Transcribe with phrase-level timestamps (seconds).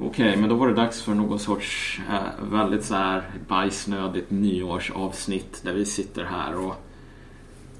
[0.00, 5.60] Okej, men då var det dags för någon sorts eh, väldigt så här bajsnödigt nyårsavsnitt
[5.62, 6.74] där vi sitter här och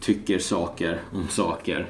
[0.00, 1.86] tycker saker om saker.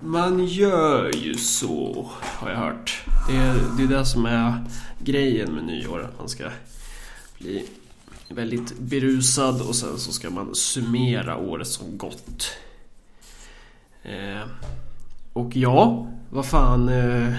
[0.00, 3.02] Man gör ju så, har jag hört.
[3.28, 4.64] Det är, det är det som är
[4.98, 6.02] grejen med nyår.
[6.02, 6.44] Att man ska
[7.38, 7.66] bli
[8.28, 12.56] väldigt berusad och sen så ska man summera året som gått.
[14.02, 14.48] Eh,
[15.32, 16.88] och ja, vad fan.
[16.88, 17.34] Eh,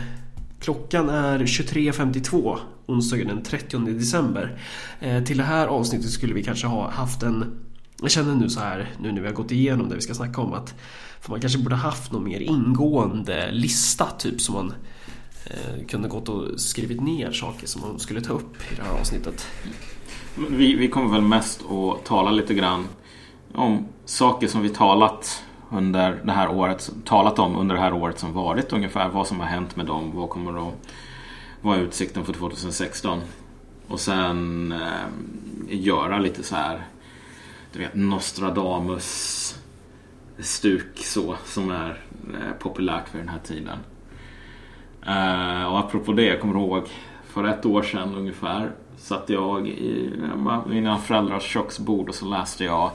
[0.66, 4.60] klockan är 23.52 onsdagen den 30 december.
[5.00, 7.62] Eh, till det här avsnittet skulle vi kanske ha haft en
[8.02, 10.42] jag känner nu så här, nu när vi har gått igenom det vi ska snacka
[10.42, 10.74] om att
[11.22, 14.74] för man kanske borde haft någon mer ingående lista typ som man
[15.46, 19.00] eh, kunde gått och skrivit ner saker som man skulle ta upp i det här
[19.00, 19.48] avsnittet.
[20.50, 22.88] Vi, vi kommer väl mest att tala lite grann
[23.54, 28.20] om saker som vi talat under det här året, talat om under det här året
[28.20, 29.10] som varit ungefär.
[29.10, 30.74] Vad som har hänt med dem, vad kommer att
[31.62, 33.22] vara utsikten för 2016.
[33.88, 35.06] Och sen eh,
[35.70, 36.86] göra lite så här
[37.74, 39.56] du vet, Nostradamus
[40.40, 41.90] stuk så som är
[42.34, 43.78] eh, populärt för den här tiden.
[45.06, 46.88] Eh, och apropå det, jag kommer ihåg
[47.26, 50.12] för ett år sedan ungefär satt jag i
[50.66, 52.92] mina föräldrars köksbord och så läste jag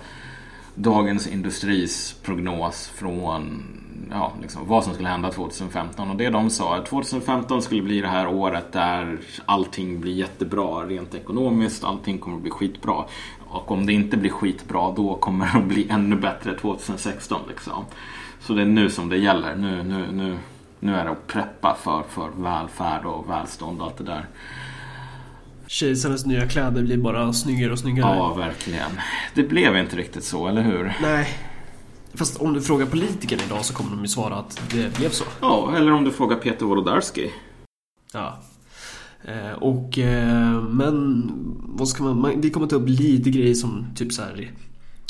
[0.75, 3.63] Dagens Industris prognos från
[4.11, 6.11] ja, liksom, vad som skulle hända 2015.
[6.11, 10.13] Och det de sa är att 2015 skulle bli det här året där allting blir
[10.13, 11.85] jättebra rent ekonomiskt.
[11.85, 13.05] Allting kommer att bli skitbra.
[13.49, 17.41] Och om det inte blir skitbra då kommer det att bli ännu bättre 2016.
[17.49, 17.85] Liksom.
[18.41, 19.57] Så det är nu som det gäller.
[19.57, 20.39] Nu, nu, nu,
[20.81, 24.27] nu är det att preppa för, för välfärd och välstånd och allt det där.
[25.71, 28.17] Kejsarens nya kläder blir bara snyggare och snyggare.
[28.17, 28.91] Ja, verkligen.
[29.35, 30.97] Det blev inte riktigt så, eller hur?
[31.03, 31.29] Nej.
[32.15, 35.25] Fast om du frågar politikerna idag så kommer de ju svara att det blev så.
[35.41, 37.31] Ja, eller om du frågar Peter Wolodarski.
[38.13, 38.39] Ja.
[39.25, 41.31] Eh, och, eh, men
[41.63, 44.51] vad ska man, man, vi kommer ta upp lite grejer som typ så här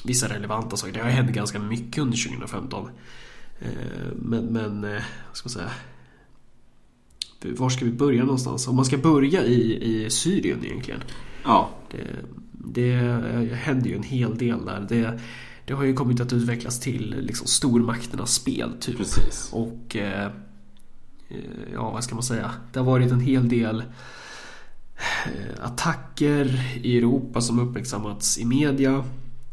[0.04, 0.92] vissa relevanta saker.
[0.92, 2.88] Det har hänt ganska mycket under 2015.
[3.60, 3.68] Eh,
[4.16, 4.82] men, men
[5.28, 5.70] vad ska man säga?
[7.44, 8.68] Var ska vi börja någonstans?
[8.68, 11.00] Om man ska börja i, i Syrien egentligen.
[11.44, 11.70] Ja.
[11.90, 12.06] Det,
[12.52, 12.94] det
[13.54, 14.86] händer ju en hel del där.
[14.88, 15.20] Det,
[15.64, 18.96] det har ju kommit att utvecklas till liksom stormakternas spel typ.
[18.96, 19.50] Precis.
[19.52, 20.30] Och eh,
[21.72, 22.50] ja, vad ska man säga?
[22.72, 23.80] Det har varit en hel del
[25.26, 29.04] eh, attacker i Europa som uppmärksammats i media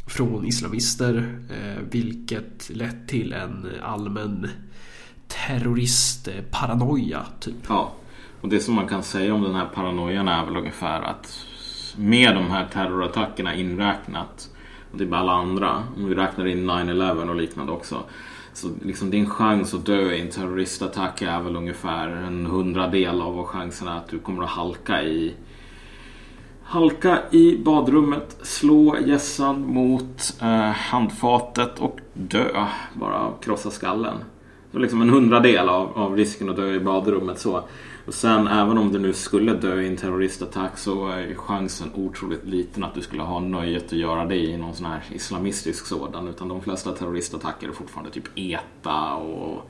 [0.07, 1.39] från islamister.
[1.49, 4.47] Eh, vilket lett till en allmän
[5.27, 7.55] terroristparanoia typ.
[7.69, 7.91] Ja,
[8.41, 11.45] och det som man kan säga om den här paranoian är väl ungefär att
[11.95, 14.49] med de här terrorattackerna inräknat
[14.91, 18.03] och typ alla andra, om vi räknar in 9-11 och liknande också.
[18.53, 23.35] Så liksom din chans att dö i en terroristattack är väl ungefär en hundradel av
[23.35, 25.33] vad chansen är att du kommer att halka i
[26.69, 32.65] Halka i badrummet, slå gässan mot eh, handfatet och dö.
[32.93, 34.17] Bara krossa skallen.
[34.77, 37.39] Liksom en hundradel av, av risken att dö i badrummet.
[37.39, 37.63] så.
[38.05, 42.45] Och sen även om du nu skulle dö i en terroristattack så är chansen otroligt
[42.45, 46.27] liten att du skulle ha nöjet att göra det i någon sån här islamistisk sådan.
[46.27, 49.69] Utan de flesta terroristattacker är fortfarande typ ETA och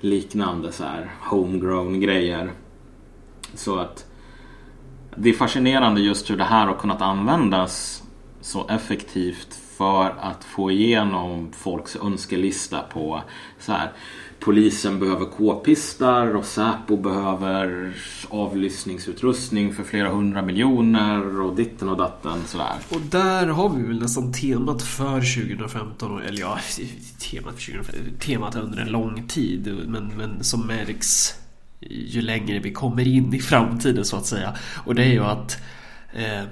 [0.00, 2.52] liknande så här homegrown grejer.
[3.54, 4.06] Så att
[5.16, 8.02] det är fascinerande just hur det här har kunnat användas
[8.40, 13.22] så effektivt för att få igenom folks önskelista på
[13.58, 13.92] så här
[14.44, 17.92] polisen behöver k-pistar och Säpo behöver
[18.28, 22.74] avlyssningsutrustning för flera hundra miljoner och ditten och datten sådär.
[22.88, 26.58] Och där har vi väl nästan temat för 2015, eller ja,
[27.30, 31.34] temat för 2015, temat under en lång tid men, men som märks
[31.88, 34.56] ju längre vi kommer in i framtiden så att säga.
[34.84, 35.62] Och det är ju att
[36.12, 36.44] eh,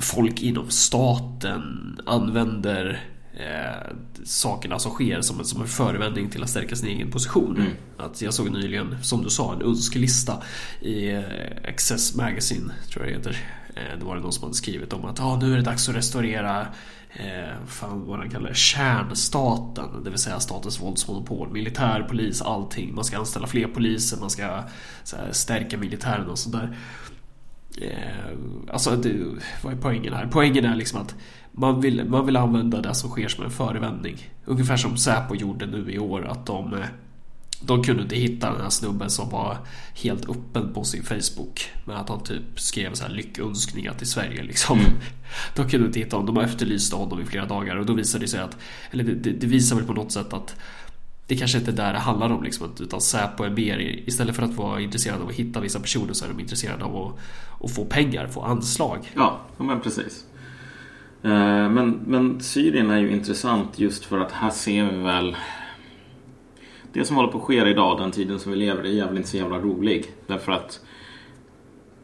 [0.00, 3.00] folk inom staten använder
[3.40, 7.56] eh, sakerna som sker som, som en förevändning till att stärka sin egen position.
[7.56, 7.72] Mm.
[7.96, 10.42] Att jag såg nyligen, som du sa, en önskelista
[10.80, 11.22] i eh,
[11.68, 13.44] Access Magazine, tror jag det heter.
[13.76, 15.88] Eh, det var det någon som hade skrivit om att ah, nu är det dags
[15.88, 16.66] att restaurera
[17.12, 20.04] eh, fan vad han kallar det, kärnstaten.
[20.04, 21.50] Det vill säga statens våldsmonopol.
[21.50, 22.94] Militär, polis, allting.
[22.94, 26.76] Man ska anställa fler poliser, man ska här, stärka militären och sådär.
[27.78, 29.14] Eh, alltså, det,
[29.62, 30.28] vad är poängen här?
[30.32, 31.14] Poängen är liksom att
[31.52, 34.16] man vill, man vill använda det som sker som en förevändning.
[34.44, 36.26] Ungefär som Säpo gjorde nu i år.
[36.26, 36.84] Att de, eh,
[37.60, 39.58] de kunde inte hitta den här snubben som var
[39.94, 41.70] helt öppen på sin Facebook.
[41.84, 44.78] Med att han typ skrev så här lyckönskningar till Sverige liksom.
[44.78, 44.92] Mm.
[45.56, 46.34] De kunde inte hitta honom.
[46.34, 47.76] De efterlyste honom i flera dagar.
[47.76, 48.56] Och då visade det sig att...
[48.90, 50.56] Eller det, det visar väl på något sätt att
[51.26, 54.42] det kanske inte är där det handlar om liksom, utan Säpo är mer istället för
[54.42, 57.18] att vara intresserad av att hitta vissa personer så är de intresserade av att,
[57.64, 59.10] att få pengar, få anslag.
[59.14, 60.24] Ja, men precis.
[61.22, 65.36] Eh, men, men Syrien är ju intressant just för att här ser vi väl
[66.92, 69.16] det som håller på att ske idag, den tiden som vi lever i, är väl
[69.16, 70.06] inte så jävla rolig.
[70.26, 70.80] Därför att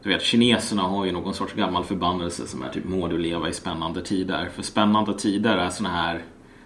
[0.03, 3.49] du vet, kineserna har ju någon sorts gammal förbannelse som är typ må du leva
[3.49, 4.49] i spännande tider.
[4.55, 6.23] För spännande tider är såna här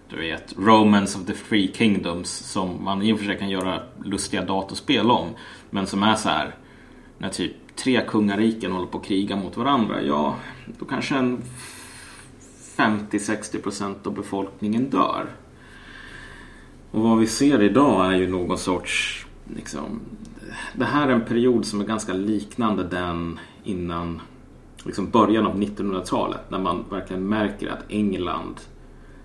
[0.09, 3.81] du vet, Romance of the free Kingdoms som man i och för sig kan göra
[4.03, 5.27] lustiga datorspel om.
[5.69, 6.56] Men som är så här
[7.18, 10.01] när typ tre kungariken håller på att kriga mot varandra.
[10.01, 10.36] Ja,
[10.80, 11.42] då kanske en
[12.76, 15.26] 50-60% av befolkningen dör.
[16.92, 19.26] Och vad vi ser idag är ju någon sorts
[19.56, 20.00] liksom,
[20.74, 24.22] det här är en period som är ganska liknande den innan
[24.86, 28.56] liksom början av 1900-talet när man verkligen märker att England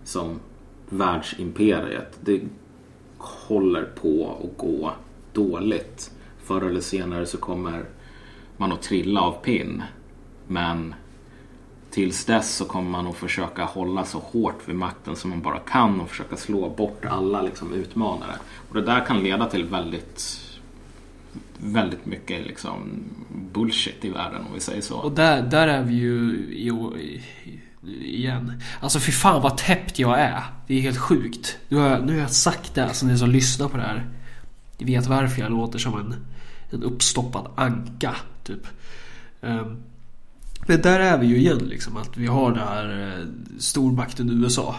[0.04, 0.40] som
[0.88, 2.40] världsimperiet det
[3.18, 4.92] håller på att gå
[5.32, 6.10] dåligt.
[6.44, 7.84] Förr eller senare så kommer
[8.56, 9.82] man att trilla av pinn.
[10.46, 10.94] Men
[11.96, 15.58] tills dess så kommer man att försöka hålla så hårt vid makten som man bara
[15.58, 18.32] kan och försöka slå bort alla liksom utmanare.
[18.68, 20.40] Och det där kan leda till väldigt
[21.58, 23.04] väldigt mycket liksom
[23.52, 24.96] bullshit i världen om vi säger så.
[24.96, 27.22] Och där, där är vi ju i,
[28.04, 28.62] igen.
[28.80, 30.42] Alltså för fan vad täppt jag är.
[30.66, 31.58] Det är helt sjukt.
[31.68, 34.06] Nu har jag, nu har jag sagt det, alltså ni som lyssnar på det här.
[34.78, 36.14] Ni vet varför jag låter som en,
[36.70, 38.66] en uppstoppad anka, typ.
[39.40, 39.82] Um,
[40.66, 43.26] men där är vi ju igen liksom att vi har det här eh,
[43.58, 44.76] stormakten USA.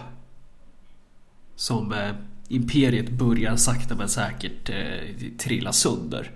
[1.56, 2.12] Som eh,
[2.48, 6.32] imperiet börjar sakta men säkert eh, trilla sönder.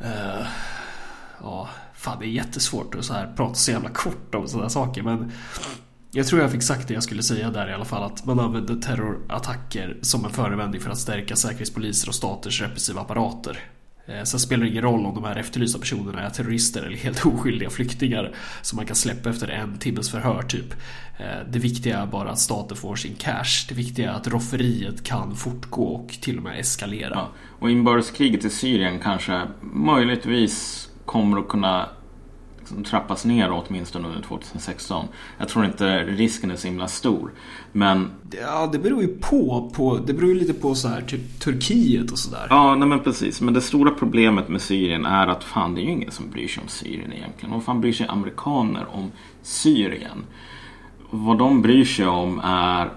[0.00, 0.46] Uh,
[1.42, 5.02] ja, fan det är jättesvårt att så här prata så jävla kort om sådana saker
[5.02, 5.32] men
[6.10, 8.40] jag tror jag fick sagt det jag skulle säga där i alla fall att man
[8.40, 13.60] använder terrorattacker som en förevändning för att stärka säkerhetspoliser och staters repressiva apparater.
[14.06, 17.26] Eh, sen spelar det ingen roll om de här efterlysta personerna är terrorister eller helt
[17.26, 20.72] oskyldiga flyktingar som man kan släppa efter en timmes förhör typ.
[21.18, 23.66] Eh, det viktiga är bara att staten får sin cash.
[23.68, 27.12] Det viktiga är att rofferiet kan fortgå och till och med eskalera.
[27.14, 27.28] Ja,
[27.58, 31.88] och inbördeskriget i Syrien kanske möjligtvis kommer att kunna
[32.64, 35.06] liksom trappas ner åtminstone under 2016.
[35.38, 37.32] Jag tror inte risken är så himla stor.
[37.72, 38.10] Men...
[38.40, 39.72] Ja, det beror ju på.
[39.76, 42.46] på det beror ju lite på så här, typ Turkiet och sådär.
[42.50, 43.40] Ja, nej men precis.
[43.40, 46.48] Men det stora problemet med Syrien är att fan, det är ju ingen som bryr
[46.48, 47.54] sig om Syrien egentligen.
[47.54, 49.12] Vad fan bryr sig amerikaner om
[49.42, 50.24] Syrien?
[51.10, 52.90] Vad de bryr sig om är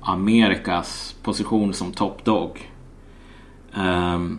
[0.00, 2.70] Amerikas position som top dog.
[3.76, 4.38] Um,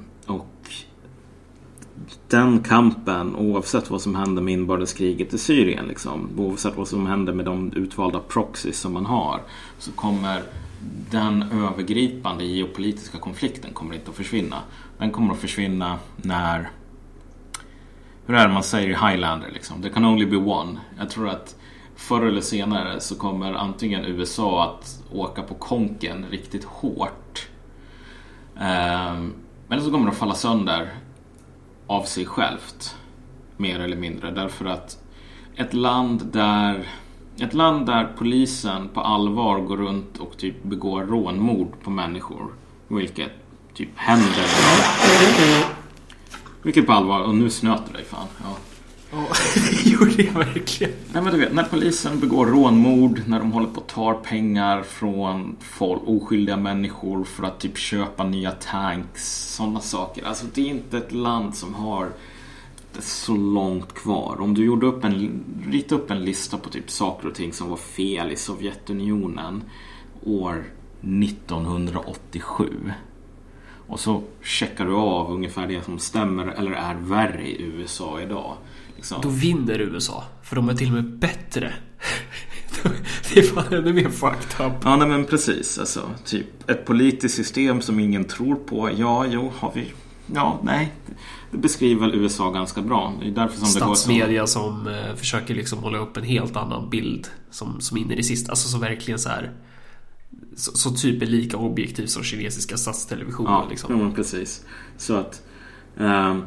[2.27, 7.33] den kampen, oavsett vad som händer med inbördeskriget i Syrien, liksom, oavsett vad som händer
[7.33, 9.41] med de utvalda proxies som man har,
[9.79, 10.43] så kommer
[11.11, 14.57] den övergripande geopolitiska konflikten kommer inte att försvinna.
[14.97, 16.69] Den kommer att försvinna när...
[18.25, 19.81] Hur är det man säger i Highlander liksom?
[19.81, 20.79] There can only be one.
[20.97, 21.55] Jag tror att
[21.95, 27.47] förr eller senare så kommer antingen USA att åka på konken riktigt hårt.
[28.55, 29.15] Eh,
[29.69, 30.93] eller så kommer de att falla sönder
[31.87, 32.95] av sig självt.
[33.57, 34.31] Mer eller mindre.
[34.31, 34.97] Därför att
[35.55, 36.87] ett land där
[37.39, 42.53] ett land där polisen på allvar går runt och typ begår rånmord på människor.
[42.87, 43.31] Vilket
[43.73, 44.45] typ händer.
[46.61, 48.27] Vilket på allvar, och nu snöt du dig fan.
[48.43, 48.55] Ja.
[49.15, 49.27] Ja,
[49.71, 50.93] det gjorde jag verkligen.
[51.13, 54.83] Nej men du vet, när polisen begår rånmord, när de håller på att ta pengar
[54.83, 60.23] från folk, oskyldiga människor för att typ köpa nya tanks, sådana saker.
[60.25, 62.09] Alltså det är inte ett land som har
[62.99, 64.37] så långt kvar.
[64.41, 67.69] Om du gjorde upp en, ritade upp en lista på typ saker och ting som
[67.69, 69.63] var fel i Sovjetunionen
[70.23, 70.65] år
[71.01, 72.69] 1987.
[73.87, 78.57] Och så checkar du av ungefär det som stämmer eller är värre i USA idag.
[78.95, 79.21] Liksom.
[79.21, 80.23] Då vinner USA.
[80.43, 81.73] För de är till och med bättre.
[83.33, 84.73] det är fan ännu mer fucked up.
[84.83, 85.79] Ja, nej, men precis.
[85.79, 88.89] Alltså, typ ett politiskt system som ingen tror på.
[88.97, 89.93] Ja, jo, har vi...
[90.33, 90.93] Ja, nej.
[91.51, 93.13] Det beskriver väl USA ganska bra.
[93.21, 94.59] Det är därför som Statsmedia det går så...
[94.59, 97.27] som eh, försöker liksom hålla upp en helt annan bild.
[97.49, 98.51] Som, som in i det sista.
[98.51, 99.51] Alltså som verkligen så här...
[100.55, 103.53] Så, så typ är lika objektiv som kinesiska statstelevisionen.
[103.53, 103.99] Ja, liksom.
[103.99, 104.65] ja precis.
[104.97, 105.41] Så att...
[105.97, 106.43] Um...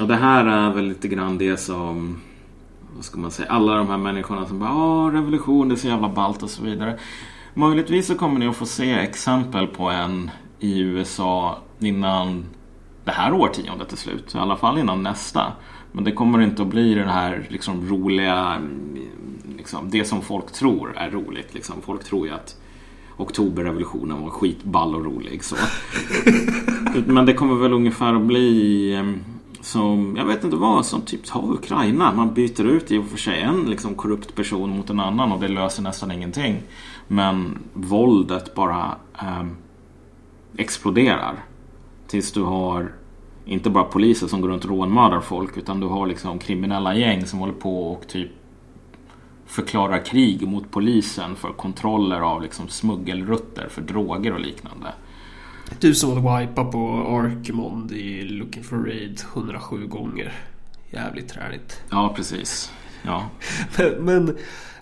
[0.00, 2.20] Och det här är väl lite grann det som
[2.98, 5.88] vad ska man säga, alla de här människorna som bara Åh, revolution, det är så
[5.88, 6.98] jävla ballt och så vidare.
[7.54, 12.44] Möjligtvis så kommer ni att få se exempel på en i USA innan
[13.04, 14.34] det här årtiondet är slut.
[14.34, 15.52] I alla fall innan nästa.
[15.92, 18.58] Men det kommer inte att bli den här liksom, roliga,
[19.56, 21.54] liksom, det som folk tror är roligt.
[21.54, 21.82] Liksom.
[21.82, 22.56] Folk tror ju att
[23.18, 25.44] oktoberrevolutionen var skitball och rolig.
[25.44, 25.56] Så.
[27.06, 29.20] Men det kommer väl ungefär att bli ehm,
[29.60, 32.12] som, jag vet inte vad, som typ ta Ukraina.
[32.14, 35.40] Man byter ut i och för sig en liksom, korrupt person mot en annan och
[35.40, 36.62] det löser nästan ingenting.
[37.08, 39.46] Men våldet bara eh,
[40.56, 41.44] exploderar.
[42.06, 42.92] Tills du har
[43.44, 47.26] inte bara poliser som går runt och rånmördar folk utan du har liksom kriminella gäng
[47.26, 48.30] som håller på och typ
[49.48, 54.92] förklarar krig mot polisen för kontroller av liksom smuggelrutter för droger och liknande.
[55.80, 60.32] Du som att wipa på Arkemond i Looking for Raid 107 gånger.
[60.90, 61.82] Jävligt träligt.
[61.90, 62.72] Ja, precis.
[63.02, 63.30] Ja.
[63.98, 64.36] men,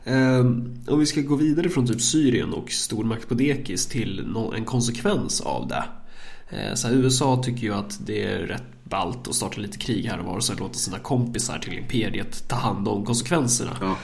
[0.05, 4.65] um, om vi ska gå vidare från typ Syrien och stormakt på dekis till en
[4.65, 5.85] konsekvens av det.
[6.49, 10.05] Eh, så här, USA tycker ju att det är rätt ballt att starta lite krig
[10.05, 13.77] här och var och sen låta sina kompisar till imperiet ta hand om konsekvenserna.
[13.81, 13.97] Ja.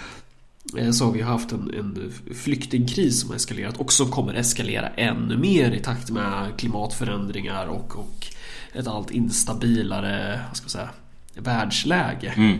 [0.78, 4.88] Eh, så har vi haft en, en flyktingkris som har eskalerat och som kommer eskalera
[4.88, 8.26] ännu mer i takt med klimatförändringar och, och
[8.72, 10.90] ett allt instabilare vad ska man säga,
[11.34, 12.32] världsläge.
[12.36, 12.58] Mm.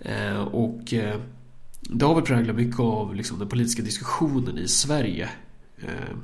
[0.00, 1.20] Eh, och eh,
[1.80, 5.28] det har väl präglat mycket av liksom, den politiska diskussionen i Sverige.
[5.78, 6.16] Eh,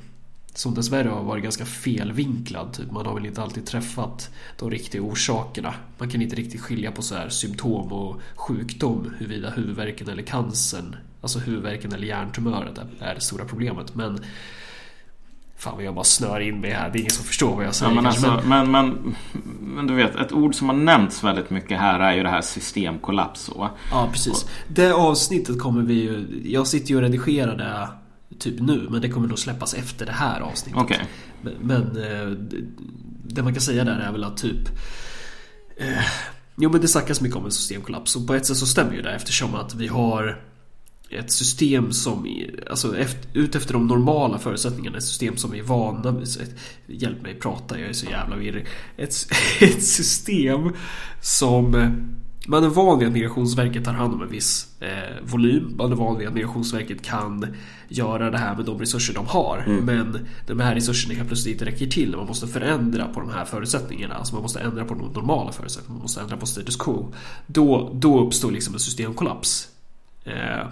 [0.59, 2.73] som dessvärre har varit ganska felvinklad.
[2.73, 2.91] Typ.
[2.91, 5.75] Man har väl inte alltid träffat de riktiga orsakerna.
[5.99, 9.15] Man kan inte riktigt skilja på så här symptom och sjukdom.
[9.19, 13.95] Huruvida huvudvärken eller cancern, alltså huvudvärken eller hjärntumöret är det stora problemet.
[13.95, 14.21] Men
[15.57, 16.91] Fan vad jag bara snör in mig här.
[16.91, 17.93] Det är ingen som förstår vad jag säger.
[17.93, 19.15] Ja, men, alltså, men, men,
[19.61, 22.41] men, du vet, ett ord som har nämnts väldigt mycket här är ju det här
[22.41, 23.41] systemkollaps.
[23.41, 23.71] Så.
[23.91, 24.47] Ja, precis.
[24.69, 26.43] Det avsnittet kommer vi ju...
[26.45, 27.89] Jag sitter ju och redigerar det
[28.39, 30.83] typ nu, men det kommer nog släppas efter det här avsnittet.
[30.83, 30.99] Okay.
[31.43, 32.31] Men, men eh,
[33.25, 34.69] det man kan säga där är väl att typ
[35.77, 36.05] eh,
[36.61, 39.03] Jo men det snackas mycket om en systemkollaps och på ett sätt så stämmer ju
[39.03, 40.43] det eftersom att vi har
[41.11, 42.27] ett system som,
[42.71, 46.29] alltså efter, ut efter de normala förutsättningarna, ett system som vi är vana vid.
[46.87, 48.67] Hjälp mig prata, jag är så jävla virrig.
[48.97, 49.15] Ett,
[49.61, 50.73] ett system
[51.21, 51.91] som
[52.49, 54.89] man är van vid att Migrationsverket tar hand om en viss eh,
[55.23, 55.75] volym.
[55.79, 57.47] Man är van vid att Migrationsverket kan
[57.89, 59.65] göra det här med de resurser de har.
[59.67, 59.85] Mm.
[59.85, 62.17] Men de här resurserna kan plötsligt inte räcker till.
[62.17, 64.15] Man måste förändra på de här förutsättningarna.
[64.15, 65.95] Alltså man måste ändra på de normala förutsättningarna.
[65.95, 67.13] Man måste ändra på status quo.
[67.47, 69.69] Då, då uppstår liksom en systemkollaps.
[70.25, 70.69] Eh,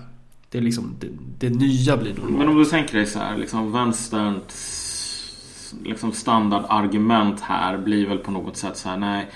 [0.50, 2.38] det är liksom det, det nya blir normalt.
[2.38, 4.82] Men om du tänker dig så här, liksom vänsterns
[5.84, 9.30] liksom standardargument här blir väl på något sätt så här, nej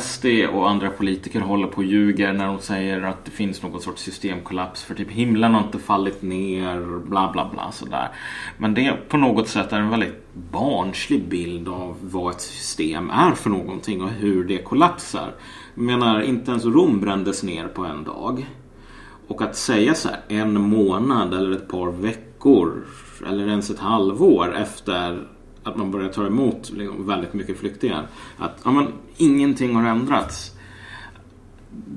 [0.00, 3.80] SD och andra politiker håller på och ljuger när de säger att det finns någon
[3.80, 8.08] sorts systemkollaps för typ himlen har inte fallit ner, bla bla bla sådär.
[8.58, 13.32] Men det på något sätt är en väldigt barnslig bild av vad ett system är
[13.32, 15.34] för någonting och hur det kollapsar.
[15.74, 18.46] Jag menar, inte ens Rom brändes ner på en dag.
[19.28, 22.86] Och att säga så här en månad eller ett par veckor
[23.26, 25.28] eller ens ett halvår efter
[25.66, 28.08] att man börjar ta emot liksom, väldigt mycket flyktingar.
[28.38, 30.52] Att ja, men, ingenting har ändrats.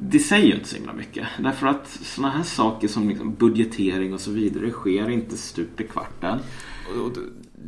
[0.01, 1.27] Det säger ju inte så himla mycket.
[1.39, 5.83] Därför att sådana här saker som liksom budgetering och så vidare sker inte stup i
[5.83, 6.39] kvarten.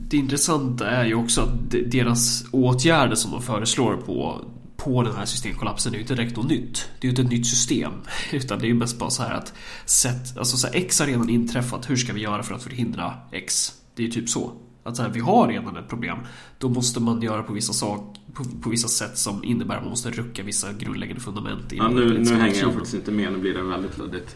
[0.10, 4.46] Det intressanta är ju också att deras åtgärder som de föreslår på
[4.84, 6.90] på den här systemkollapsen är ju inte direkt något nytt.
[7.00, 7.92] Det är ju inte ett nytt system.
[8.32, 9.54] Utan det är ju mest bara så här att
[9.86, 11.90] sätt, alltså så här, X har redan inträffat.
[11.90, 13.74] Hur ska vi göra för att förhindra X?
[13.96, 14.52] Det är ju typ så.
[14.84, 16.18] Att så här, vi har redan ett problem.
[16.58, 19.90] Då måste man göra på vissa, sak, på, på vissa sätt som innebär att man
[19.90, 21.72] måste rucka vissa grundläggande fundament.
[21.72, 23.32] Ja, nu, nu hänger jag faktiskt inte med.
[23.32, 24.36] Nu blir det väldigt luddigt.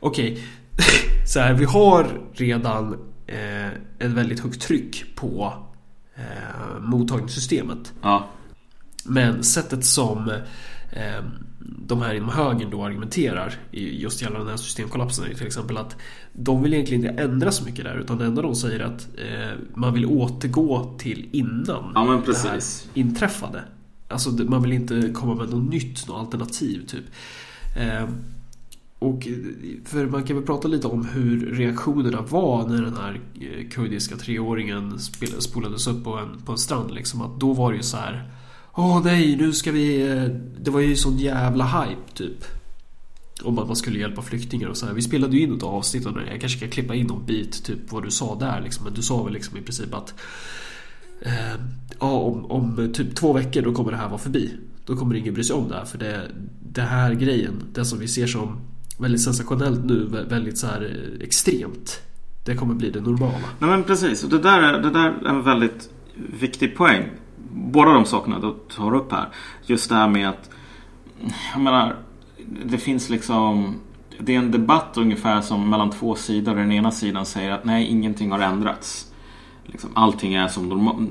[0.00, 0.32] Okej.
[0.32, 0.44] Okay.
[1.26, 5.52] så här, vi har redan eh, ett väldigt högt tryck på
[6.14, 7.92] eh, mottagningssystemet.
[8.02, 8.28] Ja.
[9.04, 10.28] Men sättet som
[10.92, 11.24] eh,
[11.86, 15.96] de här inom högern då argumenterar just gällande den här systemkollapsen är till exempel att
[16.32, 19.08] de vill egentligen inte ändra så mycket där utan det enda de säger är att
[19.18, 22.60] eh, man vill återgå till innan ja, det här
[22.94, 23.62] inträffade.
[24.08, 27.04] Alltså man vill inte komma med något nytt, något alternativ typ.
[27.76, 28.08] Eh,
[28.98, 29.28] och
[29.84, 34.16] för man kan väl prata lite om hur reaktionerna var när den här eh, kurdiska
[34.16, 34.98] treåringen
[35.38, 36.90] spolades upp på en, på en strand.
[36.90, 37.22] Liksom.
[37.22, 38.30] Att då var det ju så här
[38.78, 40.10] Åh nej, nu ska vi...
[40.10, 40.24] Eh,
[40.60, 42.44] det var ju sån jävla hype typ.
[43.42, 44.92] Om att man skulle hjälpa flyktingar och så här.
[44.92, 46.26] Vi spelade ju in ett avsnitt och det.
[46.30, 48.84] Jag kanske kan klippa in någon bit, typ vad du sa där liksom.
[48.84, 50.14] Men du sa väl liksom i princip att...
[51.20, 51.60] Eh,
[52.00, 54.54] ja, om, om typ två veckor då kommer det här vara förbi.
[54.86, 55.84] Då kommer ingen bry sig om det här.
[55.84, 56.30] För det,
[56.60, 58.60] det här grejen, det som vi ser som
[58.98, 62.00] väldigt sensationellt nu, väldigt så här eh, extremt.
[62.44, 63.48] Det kommer bli det normala.
[63.58, 65.90] Nej men precis, och det där är, det där är en väldigt
[66.40, 67.10] viktig poäng
[67.50, 69.28] båda de sakerna du tar upp här.
[69.66, 70.50] Just det här med att,
[71.52, 71.96] jag menar,
[72.64, 73.74] det finns liksom
[74.18, 76.54] det är en debatt ungefär som mellan två sidor.
[76.54, 79.12] Den ena sidan säger att nej, ingenting har ändrats.
[79.64, 81.08] Liksom, allting är som normalt.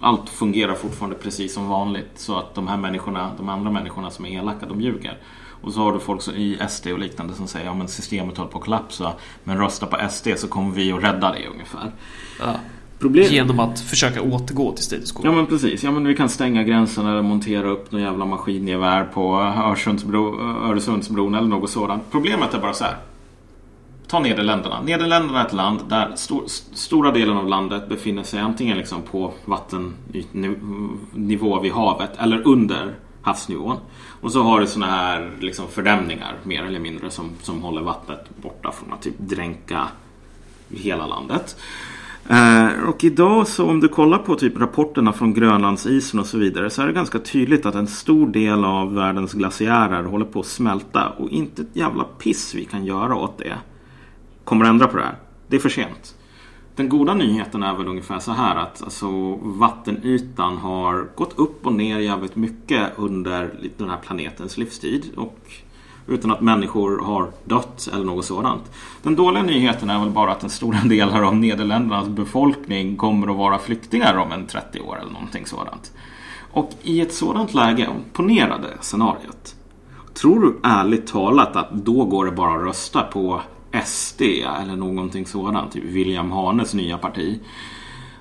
[0.00, 2.10] Allt fungerar fortfarande precis som vanligt.
[2.14, 5.18] Så att de här människorna, de andra människorna som är elaka, de ljuger.
[5.62, 8.58] Och så har du folk i SD och liknande som säger ja systemet håller på
[8.58, 9.12] att kollapsa.
[9.44, 11.92] Men rösta på SD så kommer vi att rädda det ungefär.
[12.40, 12.54] Ja.
[13.04, 13.32] Problem...
[13.32, 15.22] Genom att försöka återgå till status quo.
[15.24, 15.82] Ja men precis.
[15.82, 21.34] Ja men vi kan stänga gränsen eller montera upp någon jävla maskingevär på Öresundsbro, Öresundsbron
[21.34, 22.02] eller något sådant.
[22.10, 22.96] Problemet är bara så här.
[24.06, 24.82] Ta Nederländerna.
[24.82, 26.42] Nederländerna är ett land där stor,
[26.74, 33.76] stora delen av landet befinner sig antingen liksom på vattennivå vid havet eller under havsnivån.
[34.20, 38.26] Och så har du såna här liksom fördämningar mer eller mindre som, som håller vattnet
[38.42, 39.88] borta från att typ dränka
[40.70, 41.56] hela landet.
[42.28, 46.70] Eh, och idag så om du kollar på typ rapporterna från Grönlandsisen och så vidare
[46.70, 50.46] så är det ganska tydligt att en stor del av världens glaciärer håller på att
[50.46, 53.56] smälta och inte ett jävla piss vi kan göra åt det
[54.44, 55.16] kommer ändra på det här.
[55.46, 56.14] Det är för sent.
[56.76, 61.72] Den goda nyheten är väl ungefär så här att alltså, vattenytan har gått upp och
[61.72, 65.10] ner jävligt mycket under den här planetens livstid.
[65.16, 65.38] Och
[66.06, 68.62] utan att människor har dött eller något sådant.
[69.02, 73.36] Den dåliga nyheten är väl bara att en stor del av Nederländernas befolkning kommer att
[73.36, 75.92] vara flyktingar om en 30 år eller någonting sådant.
[76.52, 79.54] Och i ett sådant läge, ponera det scenariot.
[80.14, 83.40] Tror du ärligt talat att då går det bara att rösta på
[83.84, 85.72] SD eller någonting sådant.
[85.72, 87.40] Typ William Hanes nya parti.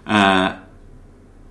[0.07, 0.45] Eh,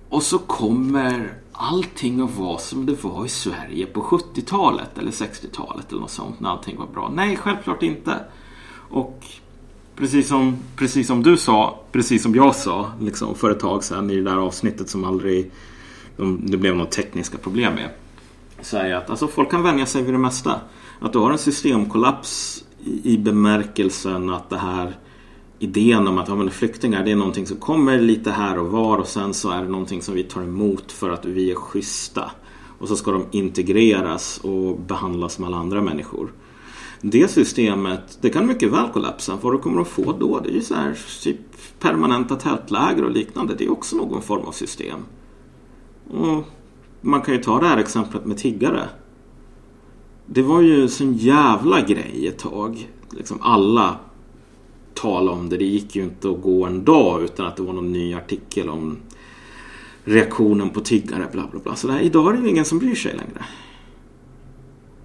[0.09, 5.91] och så kommer allting att vara som det var i Sverige på 70-talet eller 60-talet
[5.91, 7.11] eller något sånt när allting var bra.
[7.15, 8.19] Nej, självklart inte.
[8.89, 9.25] Och
[9.95, 14.09] precis som, precis som du sa, precis som jag sa liksom för ett tag sedan
[14.09, 15.51] i det där avsnittet som aldrig
[16.39, 17.89] det blev några tekniska problem med.
[18.61, 20.59] Så är att alltså, folk kan vänja sig vid det mesta.
[20.99, 22.63] Att du har en systemkollaps
[23.03, 24.97] i bemärkelsen att det här
[25.63, 28.97] idén om att ja, men flyktingar det är någonting som kommer lite här och var
[28.97, 32.31] och sen så är det någonting som vi tar emot för att vi är schyssta.
[32.79, 36.33] Och så ska de integreras och behandlas som alla andra människor.
[37.01, 39.37] Det systemet, det kan mycket väl kollapsa.
[39.41, 41.37] Vad du kommer att få då, det är ju så här typ
[41.79, 43.55] permanenta tältläger och liknande.
[43.57, 44.99] Det är också någon form av system.
[46.09, 46.43] Och
[47.01, 48.89] man kan ju ta det här exemplet med tiggare.
[50.25, 52.89] Det var ju en sån jävla grej ett tag.
[53.11, 53.99] Liksom alla
[54.93, 55.57] tala om det.
[55.57, 58.69] Det gick ju inte att gå en dag utan att det var någon ny artikel
[58.69, 58.97] om
[60.03, 61.27] reaktionen på tiggare.
[61.31, 61.75] Bla bla bla.
[61.75, 63.45] Så där, idag är det ju ingen som bryr sig längre.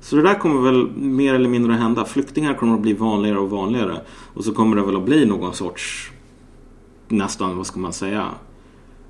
[0.00, 2.04] Så det där kommer väl mer eller mindre att hända.
[2.04, 4.00] Flyktingar kommer att bli vanligare och vanligare.
[4.34, 6.10] Och så kommer det väl att bli någon sorts
[7.08, 8.28] nästan, vad ska man säga?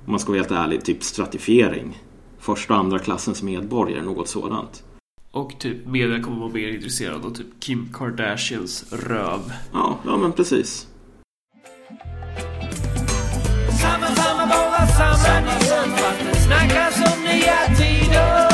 [0.05, 2.03] Om man ska vara helt ärlig, typ stratifiering.
[2.39, 4.83] Första och andra klassens medborgare, något sådant.
[5.31, 9.53] Och typ media kommer vara mer intresserad av typ Kim Kardashians röv.
[9.73, 10.87] Ja, ja men precis.
[13.81, 15.51] Samma, samma, bara samma
[16.25, 18.48] det snackas om nya tider.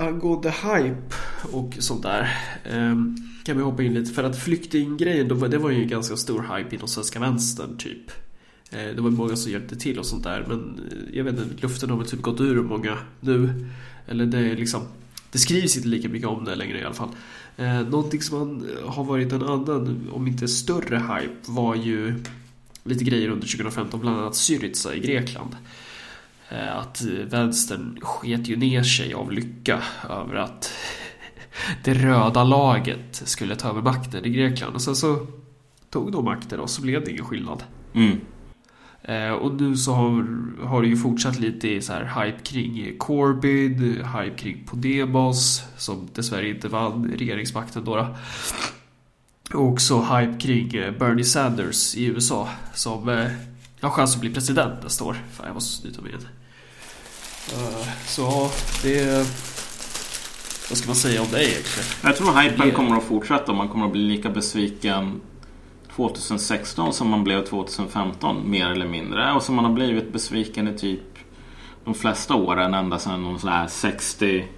[0.00, 1.14] Angående hype
[1.52, 5.82] och sånt där ehm, kan vi hoppa in lite för att flyktinggrejen det var ju
[5.82, 8.10] en ganska stor hype inom svenska vänstern typ.
[8.70, 11.62] Eh, det var många som hjälpte till och sånt där men eh, jag vet inte,
[11.62, 13.66] luften har väl typ gått ur många nu.
[14.06, 14.82] Eller det är liksom
[15.32, 17.08] det skrivs inte lika mycket om det längre i alla fall.
[17.56, 22.14] Eh, någonting som eh, har varit en annan, om inte större hype var ju
[22.84, 25.56] lite grejer under 2015, bland annat Syriza i Grekland.
[26.50, 30.72] Eh, att vänstern sket ju ner sig av lycka över att
[31.84, 34.74] det röda laget skulle ta över makten i Grekland.
[34.74, 35.26] Och sen så
[35.90, 37.62] tog de makten och så blev det ingen skillnad.
[37.92, 38.20] Mm.
[39.02, 40.26] Eh, och nu så har,
[40.66, 46.08] har det ju fortsatt lite i så här hype kring Corbyn, hype kring Podemos som
[46.14, 48.16] dessvärre inte vann regeringsmakten då.
[49.54, 53.28] Och också hype kring eh, Bernie Sanders i USA som
[53.80, 55.16] har chans att bli president nästa år.
[55.32, 56.39] Fan, jag måste sluta med det.
[57.48, 58.50] Eh, så
[58.82, 59.26] det...
[60.68, 61.88] Vad ska man säga om det egentligen?
[62.02, 65.20] Jag tror hypen kommer att fortsätta och man kommer att bli lika besviken
[65.96, 69.32] 2016 som man blev 2015 mer eller mindre.
[69.32, 71.18] Och som man har blivit besviken i typ
[71.84, 74.48] de flesta åren ända sedan någon sån här 60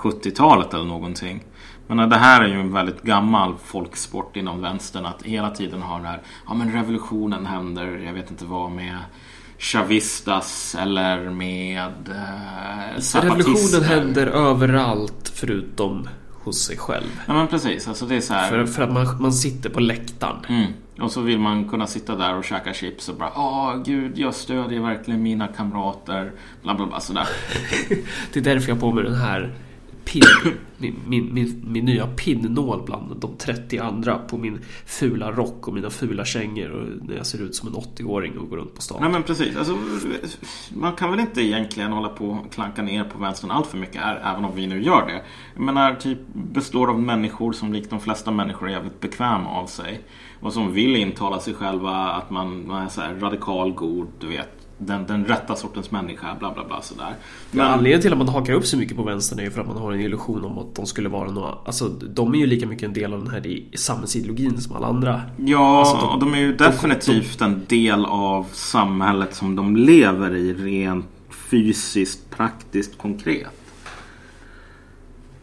[0.00, 1.44] 70-talet eller någonting.
[1.86, 5.98] Men det här är ju en väldigt gammal folksport inom vänstern att hela tiden ha
[5.98, 8.98] det här, ja men revolutionen händer, jag vet inte vad med
[9.60, 17.20] chavistas eller med eh, Revolutionen händer överallt förutom hos sig själv.
[17.26, 18.48] Ja men precis, alltså det är så här.
[18.48, 20.36] För, för att man, man sitter på läktaren.
[20.48, 20.72] Mm.
[21.00, 24.34] Och så vill man kunna sitta där och käka chips och bara Åh gud, jag
[24.34, 26.32] stödjer verkligen mina kamrater.
[26.62, 27.28] Bla bla bla sådär.
[28.32, 29.54] Det är därför jag har på mig den här
[30.10, 30.22] pin,
[30.78, 35.74] min, min, min, min nya pinnål bland de 30 andra på min fula rock och
[35.74, 38.82] mina fula kängor och när jag ser ut som en 80-åring och går runt på
[38.82, 38.98] stan.
[39.00, 39.56] Nej men precis.
[39.56, 39.78] Alltså,
[40.74, 44.02] man kan väl inte egentligen hålla på och klanka ner på vänstern allt för mycket
[44.02, 45.22] här, även om vi nu gör det.
[45.54, 49.66] Jag menar, typ består av människor som likt de flesta människor är jävligt bekväma av
[49.66, 50.00] sig.
[50.40, 54.26] Och som vill intala sig själva att man, man är så här radikal, god, du
[54.26, 54.59] vet.
[54.82, 57.14] Den, den rätta sortens människa, bla bla bla sådär.
[57.50, 59.66] Men anledningen till att man hakar upp sig mycket på vänstern är ju för att
[59.66, 61.54] man har en illusion om att de skulle vara några...
[61.64, 64.86] Alltså de är ju lika mycket en del av den här i- samhällsideologin som alla
[64.86, 65.22] andra.
[65.36, 70.34] Ja, Alltså, de- och de är ju definitivt en del av samhället som de lever
[70.34, 71.06] i rent
[71.50, 73.46] fysiskt, praktiskt, konkret.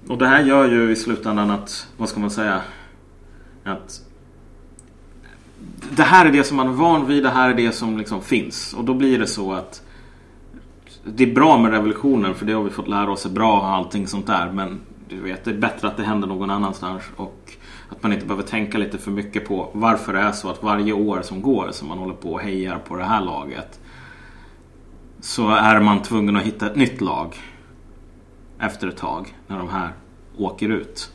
[0.07, 2.61] Och det här gör ju i slutändan att, vad ska man säga,
[3.63, 4.01] att
[5.89, 8.21] det här är det som man är van vid, det här är det som liksom
[8.21, 8.73] finns.
[8.73, 9.81] Och då blir det så att
[11.03, 13.67] det är bra med revolutionen för det har vi fått lära oss är bra och
[13.67, 14.51] allting sånt där.
[14.51, 17.51] Men du vet, det är bättre att det händer någon annanstans och
[17.89, 20.93] att man inte behöver tänka lite för mycket på varför det är så att varje
[20.93, 23.79] år som går som man håller på och hejar på det här laget
[25.19, 27.35] så är man tvungen att hitta ett nytt lag
[28.59, 29.93] efter ett tag när de här
[30.37, 31.11] åker ut.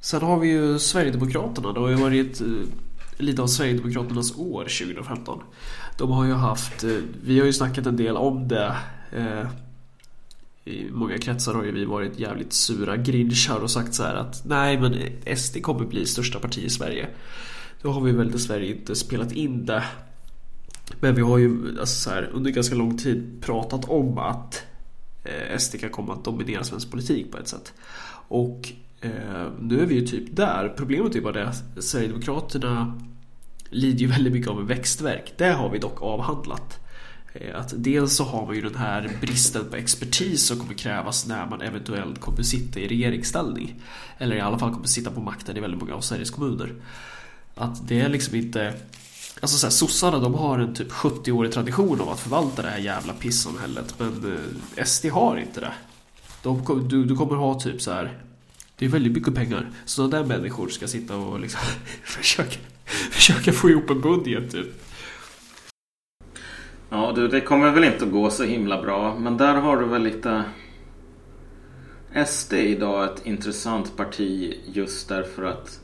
[0.00, 1.72] Sen har vi ju Sverigedemokraterna.
[1.72, 2.46] Det har ju varit eh,
[3.22, 5.42] lite av Sverigedemokraternas år 2015.
[5.98, 6.90] De har ju haft, eh,
[7.24, 8.76] vi har ju snackat en del om det.
[9.12, 9.46] Eh,
[10.64, 14.42] I många kretsar har ju vi varit jävligt sura grinchar och sagt så här att
[14.46, 14.96] nej men
[15.36, 17.08] SD kommer bli största parti i Sverige.
[17.82, 19.84] Då har vi väl dessvärre inte spelat in det.
[21.00, 24.62] Men vi har ju alltså så här, under ganska lång tid pratat om att
[25.24, 27.72] eh, SD kan komma att dominera svensk politik på ett sätt.
[28.28, 30.74] Och eh, nu är vi ju typ där.
[30.76, 33.00] Problemet är bara det att Sverigedemokraterna
[33.72, 35.34] lider ju väldigt mycket av en växtverk.
[35.36, 36.78] Det har vi dock avhandlat.
[37.32, 41.26] Eh, att dels så har man ju den här bristen på expertis som kommer krävas
[41.26, 43.82] när man eventuellt kommer sitta i regeringsställning.
[44.18, 46.74] Eller i alla fall kommer sitta på makten i väldigt många av Sveriges kommuner.
[47.54, 48.74] Att det är liksom inte...
[49.40, 53.12] Alltså såhär, sossarna de har en typ 70-årig tradition av att förvalta det här jävla
[53.12, 53.94] pissamhället.
[53.98, 54.38] Men
[54.76, 55.72] eh, SD har inte det.
[56.42, 58.18] De, du, du kommer ha typ så här.
[58.78, 59.70] Det är väldigt mycket pengar.
[59.84, 61.60] Sådana där människor ska sitta och liksom
[62.04, 62.58] försöka,
[63.10, 64.66] försöka få ihop en budget typ.
[66.90, 69.18] Ja du, det kommer väl inte att gå så himla bra.
[69.18, 70.44] Men där har du väl lite...
[72.26, 75.80] SD är idag ett intressant parti just därför att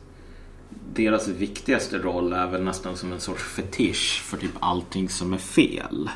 [0.94, 5.38] deras viktigaste roll är väl nästan som en sorts fetisch för typ allting som är
[5.38, 6.10] fel.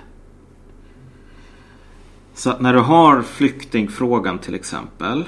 [2.35, 5.25] Så att när du har flyktingfrågan till exempel.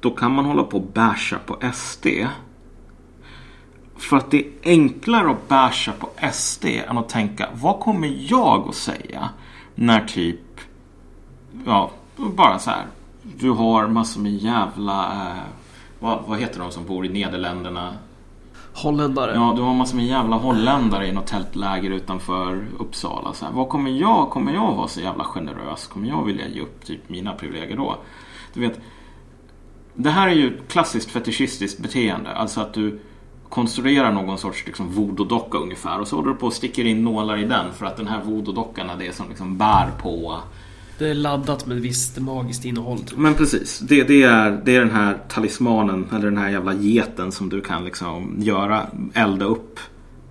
[0.00, 2.06] Då kan man hålla på och basha på SD.
[4.02, 8.68] För att det är enklare att basha på SD än att tänka vad kommer jag
[8.68, 9.28] att säga
[9.74, 10.60] när typ
[11.66, 12.86] ja, bara så här.
[13.22, 15.42] Du har massor med jävla eh,
[15.98, 17.94] vad, vad heter de som bor i Nederländerna?
[18.74, 19.32] Holländare.
[19.34, 23.32] Ja, du har massor med jävla holländare i något tältläger utanför Uppsala.
[23.32, 25.86] Så här, vad kommer jag, kommer jag vara så jävla generös?
[25.86, 27.96] Kommer jag vilja ge upp typ mina privilegier då?
[28.54, 28.80] Du vet,
[29.94, 32.30] det här är ju klassiskt fetischistiskt beteende.
[32.30, 33.00] Alltså att du
[33.52, 37.38] konstruerar någon sorts liksom, voodoo-docka ungefär och så håller du på och sticker in nålar
[37.38, 40.40] i den för att den här voodoo-dockan är det som liksom bär på
[40.98, 42.98] Det är laddat med ett visst magiskt innehåll.
[42.98, 43.18] Typ.
[43.18, 47.32] Men precis, det, det, är, det är den här talismanen eller den här jävla geten
[47.32, 49.80] som du kan liksom göra, elda upp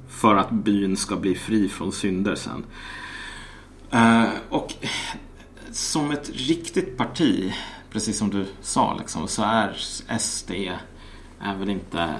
[0.09, 2.63] för att byn ska bli fri från synder sen.
[3.91, 4.73] Eh, och
[5.71, 7.53] som ett riktigt parti,
[7.91, 9.73] precis som du sa, liksom, så är
[10.19, 10.51] SD
[11.43, 12.15] är väl inte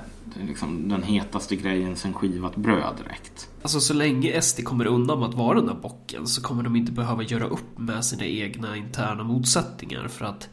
[0.48, 3.50] liksom, den hetaste grejen sen skivat bröd direkt.
[3.62, 6.76] Alltså så länge SD kommer undan med att vara den där bocken så kommer de
[6.76, 10.50] inte behöva göra upp med sina egna interna motsättningar för att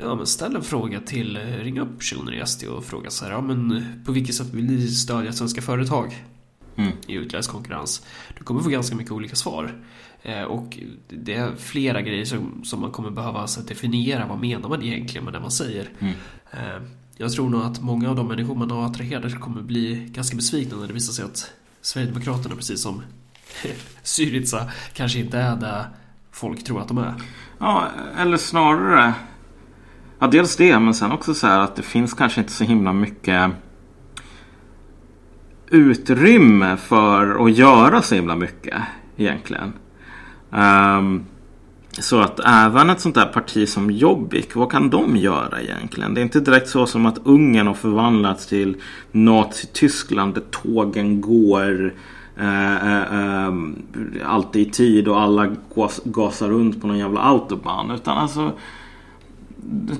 [0.00, 3.32] Ja men ställ en fråga till, ring upp personer i SD och fråga så här,
[3.32, 6.24] ja men på vilket sätt vill ni stödja svenska företag?
[6.76, 6.92] Mm.
[7.06, 8.06] i utländsk konkurrens.
[8.38, 9.74] Du kommer få ganska mycket olika svar.
[10.22, 14.26] Eh, och det är flera grejer som, som man kommer behöva alltså, definiera.
[14.26, 15.88] Vad menar man egentligen med det man säger?
[15.98, 16.14] Mm.
[16.50, 16.82] Eh,
[17.16, 20.76] jag tror nog att många av de människor man har attraherat kommer bli ganska besvikna
[20.76, 21.50] när det visar sig att
[21.80, 23.02] Sverigedemokraterna, precis som
[24.02, 25.84] Syriza, kanske inte är där
[26.32, 27.14] folk tror att de är.
[27.58, 29.14] Ja, eller snarare
[30.18, 32.92] Ja, dels det, men sen också så här att det finns kanske inte så himla
[32.92, 33.50] mycket
[35.70, 38.82] utrymme för att göra så himla mycket
[39.16, 39.72] Egentligen.
[40.50, 41.26] Um,
[42.02, 46.14] så att även ett sånt där parti som Jobbik, vad kan de göra egentligen?
[46.14, 48.76] Det är inte direkt så som att Ungern har förvandlats till
[49.12, 51.94] Nazityskland där tågen går
[52.36, 53.52] eh, eh, eh,
[54.24, 57.90] alltid i tid och alla gas, gasar runt på någon jävla autobahn.
[57.90, 58.52] Utan alltså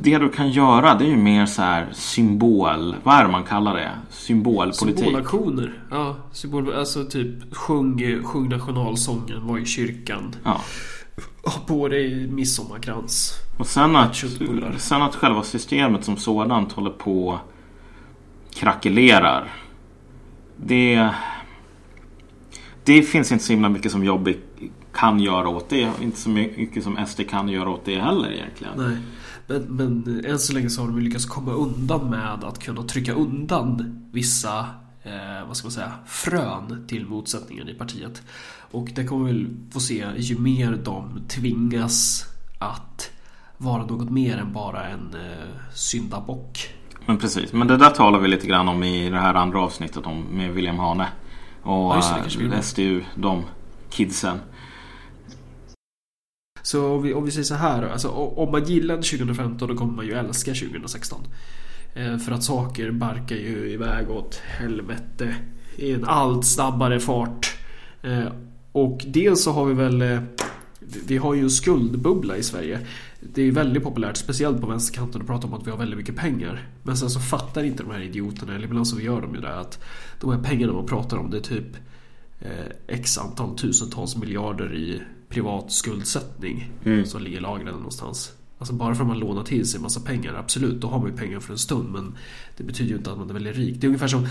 [0.00, 3.44] det du kan göra det är ju mer så här symbol, vad är det man
[3.44, 3.90] kallar det?
[4.10, 5.04] Symbolpolitik.
[5.04, 5.72] Symbolaktioner.
[5.90, 10.34] Ja, symbol, alltså typ sjung, sjung nationalsången, var i kyrkan.
[10.44, 10.60] Ja.
[11.44, 13.34] Ha på dig midsommarkrans.
[13.58, 14.16] Och sen att,
[14.78, 17.40] sen att själva systemet som sådant håller på
[18.54, 19.52] krackelerar.
[20.56, 21.10] Det,
[22.84, 24.38] det finns inte så himla mycket som Jobbik
[24.92, 25.90] kan göra åt det.
[26.02, 28.72] Inte så mycket som SD kan göra åt det heller egentligen.
[28.76, 28.96] Nej.
[29.46, 33.12] Men, men än så länge så har de lyckats komma undan med att kunna trycka
[33.12, 34.58] undan vissa
[35.02, 38.22] eh, vad ska man säga, frön till motsättningen i partiet.
[38.70, 42.26] Och det kommer vi få se ju mer de tvingas
[42.58, 43.10] att
[43.56, 46.68] vara något mer än bara en eh, syndabock.
[47.06, 50.06] Men precis, men det där talar vi lite grann om i det här andra avsnittet
[50.06, 51.08] om, med William Hane.
[51.62, 52.60] Och Ja, det, eh.
[52.60, 53.42] SDU, de
[53.90, 54.38] kidsen.
[56.62, 59.92] Så om vi, om vi säger så här, alltså, om man gillade 2015 då kommer
[59.92, 61.20] man ju älska 2016.
[61.94, 65.36] Eh, för att saker barkar ju iväg åt helvete
[65.76, 67.56] i en allt snabbare fart.
[68.02, 68.26] Eh,
[68.76, 70.20] och dels så har vi väl eh,
[71.06, 72.86] vi har ju en skuldbubbla i Sverige.
[73.20, 76.16] Det är väldigt populärt, speciellt på vänsterkanten, att prata om att vi har väldigt mycket
[76.16, 76.68] pengar.
[76.82, 79.58] Men sen så fattar inte de här idioterna, eller ibland så gör de ju det,
[79.58, 79.78] att
[80.20, 81.76] de här pengarna man pratar om det är typ
[82.40, 82.50] eh,
[82.86, 86.70] x antal tusentals miljarder i privat skuldsättning
[87.04, 88.32] som ligger lagrade någonstans.
[88.58, 91.10] Alltså bara för att man lånar till sig en massa pengar, absolut, då har man
[91.10, 92.14] ju pengar för en stund men
[92.56, 93.80] det betyder ju inte att man är väldigt rik.
[93.80, 94.28] Det är ungefär som,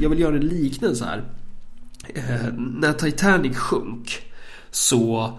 [0.00, 1.24] jag vill göra en liknelse här.
[2.14, 4.22] Eh, när Titanic sjönk
[4.70, 5.32] så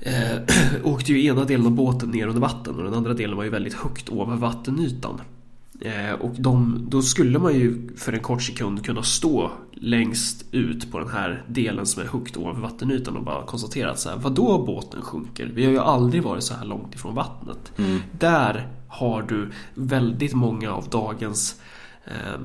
[0.00, 0.38] eh,
[0.84, 3.50] åkte ju ena delen av båten ner under vatten och den andra delen var ju
[3.50, 5.20] väldigt högt över vattenytan.
[5.80, 10.92] Eh, och de, då skulle man ju för en kort sekund kunna stå längst ut
[10.92, 14.16] på den här delen som är högt ovanför vattenytan och bara konstatera att så här,
[14.16, 15.50] vadå båten sjunker?
[15.54, 17.72] Vi har ju aldrig varit så här långt ifrån vattnet.
[18.18, 21.60] Där har du väldigt många av dagens
[22.04, 22.40] eh,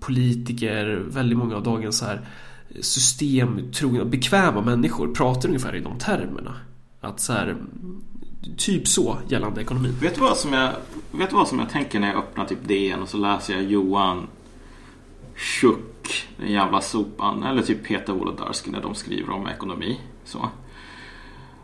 [0.00, 2.20] politiker, väldigt många av dagens så här
[2.80, 6.56] systemtrogna, bekväma människor pratar ungefär i de termerna.
[7.00, 7.56] Att så här,
[8.56, 9.96] typ så gällande ekonomin.
[10.00, 10.72] Vet du, vad som jag,
[11.10, 13.62] vet du vad som jag tänker när jag öppnar typ DN och så läser jag
[13.62, 14.26] Johan
[15.36, 20.00] Schuck, den jävla sopan, eller typ Peter Wolodarski när de skriver om ekonomi.
[20.24, 20.48] Så.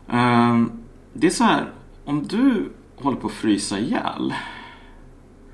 [0.07, 0.71] Ehm,
[1.13, 1.71] det är så här,
[2.05, 4.33] om du håller på att frysa ihjäl.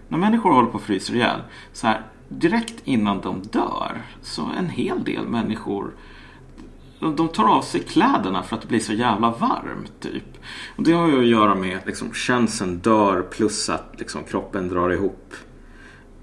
[0.08, 1.42] När människor håller på att frysa ihjäl,
[1.74, 5.94] så här, direkt innan de dör, så en hel del människor
[7.00, 10.38] de, tar av sig kläderna för att det blir så jävla varmt typ.
[10.76, 14.70] Och det har ju att göra med att liksom, känseln dör plus att liksom, kroppen
[14.70, 15.34] drar ihop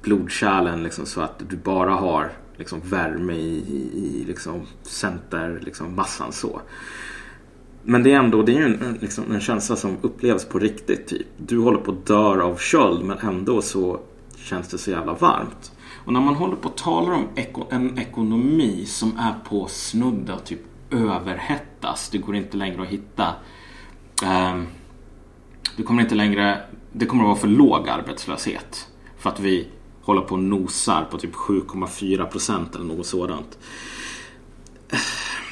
[0.02, 5.94] blodkärlen liksom, så att du bara har liksom, värme i, i, i liksom, center, liksom,
[5.94, 6.60] massan så.
[7.82, 10.58] Men det är ändå det är ju en, en, liksom, en känsla som upplevs på
[10.58, 11.06] riktigt.
[11.06, 11.26] Typ.
[11.36, 14.00] Du håller på att dö av köld men ändå så
[14.36, 15.71] känns det så jävla varmt.
[16.04, 20.38] Och när man håller på och talar om eko, en ekonomi som är på snudda
[20.38, 20.60] typ
[20.90, 22.08] överhettas.
[22.10, 23.34] Det går inte längre att hitta.
[24.24, 24.66] ehm,
[25.76, 26.60] det kommer inte längre.
[26.92, 28.88] Det kommer att vara för låg arbetslöshet.
[29.18, 29.68] För att vi
[30.02, 33.58] håller på och nosar på typ 7,4 procent eller något sådant.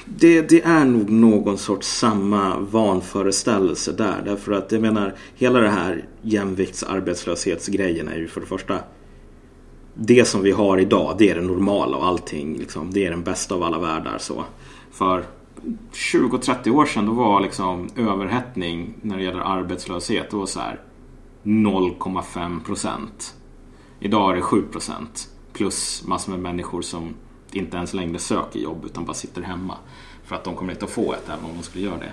[0.04, 4.22] Det, det är nog någon sorts samma vanföreställelse där.
[4.24, 8.78] Därför att jag menar, hela det här jämviktsarbetslöshetsgrejen är ju för det första
[10.02, 12.58] det som vi har idag, det är det normala och allting.
[12.58, 14.18] Liksom, det är den bästa av alla världar.
[14.18, 14.44] Så.
[14.90, 15.24] För
[15.92, 20.80] 20-30 år sedan då var liksom överhettning när det gäller arbetslöshet, det var så här
[21.42, 23.34] 0,5 procent.
[24.00, 25.28] Idag är det 7 procent.
[25.52, 27.14] Plus massor med människor som
[27.52, 29.76] inte ens längre söker jobb utan bara sitter hemma.
[30.24, 32.12] För att de kommer inte att få ett även om de skulle göra det.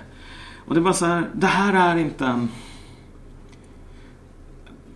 [0.66, 2.48] Och det är bara så här, det här är inte en...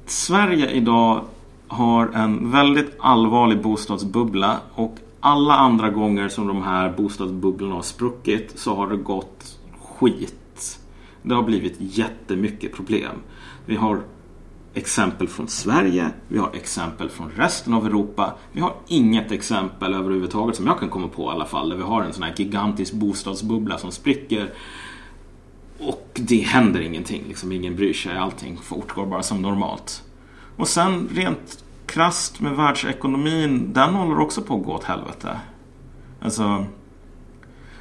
[0.07, 1.24] Sverige idag
[1.72, 8.58] har en väldigt allvarlig bostadsbubbla och alla andra gånger som de här bostadsbubblorna har spruckit
[8.58, 10.78] så har det gått skit.
[11.22, 13.16] Det har blivit jättemycket problem.
[13.66, 14.00] Vi har
[14.74, 18.35] exempel från Sverige, vi har exempel från resten av Europa.
[18.52, 21.82] Vi har inget exempel överhuvudtaget som jag kan komma på i alla fall där vi
[21.82, 24.52] har en sån här gigantisk bostadsbubbla som spricker
[25.78, 27.24] och det händer ingenting.
[27.28, 28.16] Liksom, ingen bryr sig.
[28.16, 30.02] Allting fortgår bara som normalt.
[30.56, 31.62] Och sen rent
[31.92, 35.40] krasst med världsekonomin, den håller också på att gå åt helvete.
[36.20, 36.66] Alltså,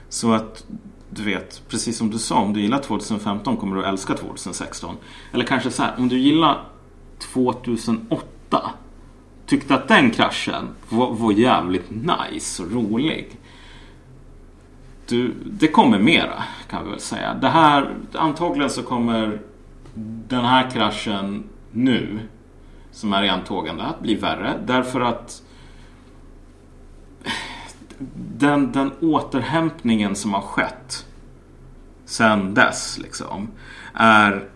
[0.09, 0.65] så att
[1.09, 4.95] du vet, precis som du sa, om du gillar 2015 kommer du att älska 2016.
[5.33, 6.63] Eller kanske så här, om du gillar
[7.33, 8.71] 2008
[9.45, 13.37] tyckte att den kraschen var, var jävligt nice och rolig.
[15.07, 17.33] Du, det kommer mera kan vi väl säga.
[17.33, 19.41] Det här, antagligen så kommer
[20.27, 22.19] den här kraschen nu
[22.91, 24.53] som är i antågande att bli värre.
[24.65, 25.43] Därför att
[28.37, 31.05] den, den återhämtningen som har skett
[32.05, 33.47] sen dess liksom
[33.93, 34.49] är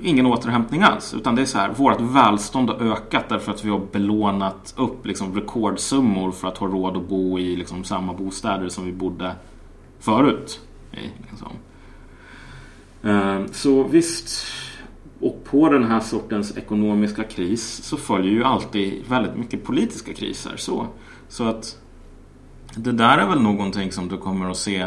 [0.00, 1.14] ingen återhämtning alls.
[1.14, 5.06] Utan det är så här, vårt välstånd har ökat därför att vi har belånat upp
[5.06, 9.34] liksom, rekordsummor för att ha råd att bo i liksom, samma bostäder som vi bodde
[10.00, 10.60] förut.
[10.92, 11.52] I, liksom.
[13.02, 14.46] Ehm, så visst,
[15.20, 20.56] och på den här sortens ekonomiska kris så följer ju alltid väldigt mycket politiska kriser.
[20.56, 20.86] Så,
[21.28, 21.78] så att
[22.74, 24.86] det där är väl någonting som du kommer att se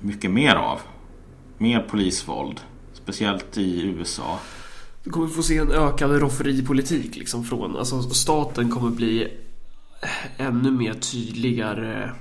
[0.00, 0.80] mycket mer av.
[1.58, 2.60] Mer polisvåld.
[2.92, 4.38] Speciellt i USA.
[5.04, 9.28] Du kommer få se en ökad rofferipolitik liksom från, alltså staten kommer bli
[10.36, 12.12] ännu mer tydligare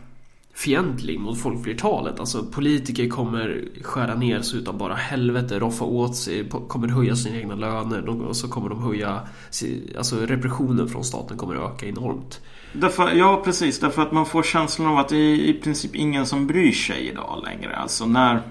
[0.58, 2.20] fientlig mot folkflertalet.
[2.20, 7.38] Alltså politiker kommer skära ner så utan bara helvete, roffa åt sig, kommer höja sina
[7.38, 9.22] egna löner och så kommer de höja,
[9.98, 12.42] alltså repressionen från staten kommer öka enormt.
[12.74, 13.80] Därför, ja, precis.
[13.80, 17.10] Därför att man får känslan av att det är i princip ingen som bryr sig
[17.10, 17.76] idag längre.
[17.76, 18.42] Alltså när...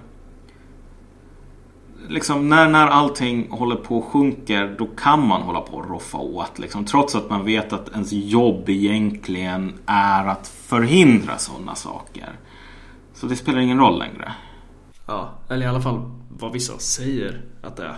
[2.08, 6.18] Liksom när, när allting håller på och sjunker då kan man hålla på och roffa
[6.18, 6.58] åt.
[6.58, 12.28] Liksom, trots att man vet att ens jobb egentligen är att förhindra sådana saker.
[13.14, 14.32] Så det spelar ingen roll längre.
[15.06, 17.96] Ja, eller i alla fall vad vissa säger att det är.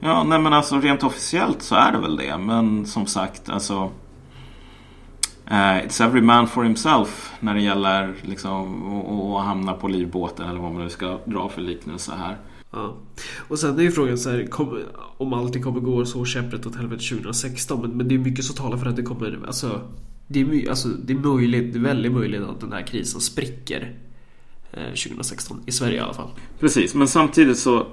[0.00, 2.38] Ja, nej men alltså rent officiellt så är det väl det.
[2.38, 3.90] Men som sagt, alltså...
[5.50, 8.86] Uh, it's every man for himself när det gäller liksom
[9.34, 12.38] att hamna på livbåten eller vad man nu ska dra för liknelse här.
[12.70, 12.96] Ja.
[13.48, 14.78] Och sen är ju frågan så här, kom,
[15.16, 17.80] om allting kommer gå så käpprätt åt helvete 2016.
[17.80, 19.80] Men, men det är mycket som talar för att det kommer, alltså
[20.26, 23.20] det är, my, alltså, det är möjligt, det är väldigt möjligt att den här krisen
[23.20, 23.94] spricker
[24.72, 25.62] eh, 2016.
[25.66, 26.30] I Sverige i alla fall.
[26.60, 27.86] Precis, men samtidigt så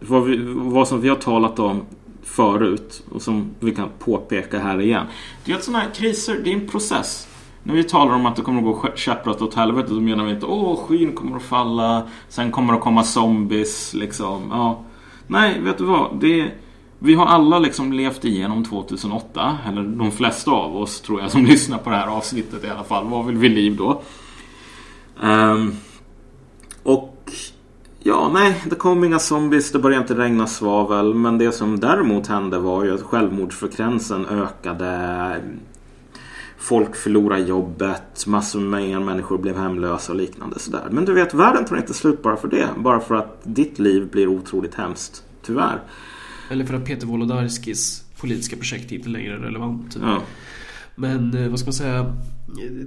[0.00, 1.82] vad, vi, vad som vi har talat om
[2.28, 5.06] förut och som vi kan påpeka här igen.
[5.44, 7.28] Det är att sådana här kriser, det är en process.
[7.62, 10.30] När vi talar om att det kommer att gå käpprätt åt helvete så menar vi
[10.30, 14.42] inte åh skyn kommer att falla, sen kommer det att komma zombies liksom.
[14.50, 14.84] Ja.
[15.26, 16.20] Nej, vet du vad?
[16.20, 16.50] Det
[16.98, 21.44] vi har alla liksom levt igenom 2008, eller de flesta av oss tror jag som
[21.46, 24.02] lyssnar på det här avsnittet i alla fall, Vad vill vi liv då.
[25.20, 25.76] Um,
[26.82, 27.17] och
[27.98, 32.26] ja, nej, det kom inga zombies, det började inte regna svavel, men det som däremot
[32.26, 35.42] hände var ju att självmordsfrekvensen ökade.
[36.58, 40.88] Folk förlorade jobbet, massor med människor blev hemlösa och liknande sådär.
[40.90, 42.68] Men du vet, världen tar inte slut bara för det.
[42.76, 45.24] Bara för att ditt liv blir otroligt hemskt.
[45.42, 45.80] Tyvärr.
[46.50, 49.98] Eller för att Peter Wolodarskis politiska projekt inte längre är relevant.
[50.02, 50.22] Ja.
[50.98, 52.16] Men eh, vad ska man säga?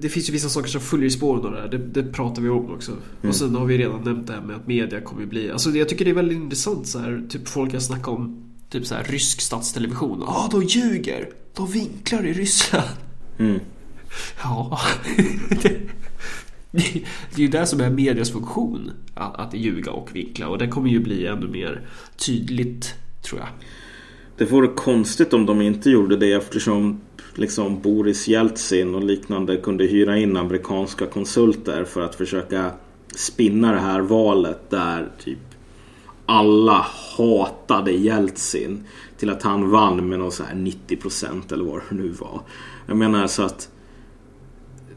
[0.02, 1.68] Det finns ju vissa saker som följer i spåren av det här.
[1.68, 2.92] Det, det pratar vi om också.
[2.92, 3.30] Mm.
[3.30, 5.52] Och sen har vi redan nämnt det här med att media kommer bli...
[5.52, 7.24] Alltså jag tycker det är väldigt intressant så här.
[7.30, 10.18] Typ folk har snackat om typ så här rysk statstelevision.
[10.22, 11.30] Ja, ah, de ljuger!
[11.56, 12.90] De vinklar i Ryssland.
[13.40, 13.60] Mm.
[14.44, 14.80] Ja.
[15.62, 15.82] det,
[16.72, 18.92] det är ju det som är medias funktion.
[19.14, 20.48] Att, att ljuga och vinkla.
[20.48, 23.50] Och det kommer ju bli ännu mer tydligt, tror jag.
[24.38, 27.02] Det vore konstigt om de inte gjorde det eftersom
[27.36, 32.72] liksom Boris Jeltsin och liknande kunde hyra in amerikanska konsulter för att försöka
[33.16, 35.40] spinna det här valet där typ
[36.26, 36.86] alla
[37.18, 38.84] hatade Jeltsin
[39.18, 42.42] till att han vann med någon så här 90% eller vad det nu var.
[42.88, 43.70] Jag menar så att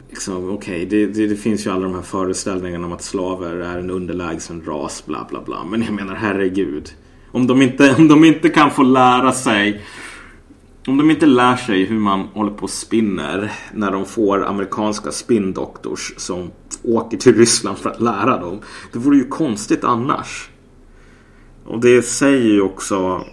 [0.09, 3.57] liksom, okej, okay, det, det, det, finns ju alla de här föreställningarna om att slaver
[3.57, 5.65] är en underlägsen ras, bla bla bla.
[5.65, 6.93] Men jag menar, herregud.
[7.35, 9.83] Om de inte, om de inte kan få lära sig
[10.87, 15.13] om de inte lär sig hur man håller på och spinner när de får amerikanska
[15.13, 16.51] spindoktors som
[16.85, 18.61] åker till Ryssland för att lära dem.
[18.93, 20.51] Det vore ju konstigt annars.
[21.67, 23.25] Och det säger ju också...